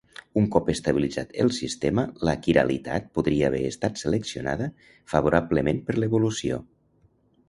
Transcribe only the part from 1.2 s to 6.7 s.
el sistema, la quiralitat podria haver estat seleccionada favorablement per l'evolució.